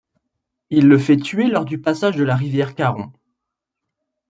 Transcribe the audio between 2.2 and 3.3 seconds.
la rivière Carron.